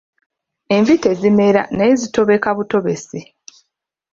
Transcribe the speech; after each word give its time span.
Envi 0.75 0.95
tezimera 1.03 1.61
naye 1.77 1.93
zitobeka 2.01 2.47
butobesi. 2.57 3.19